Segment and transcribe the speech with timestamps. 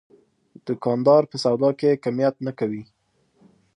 [0.65, 2.83] دوکاندار په سودا کې کمیت نه کوي.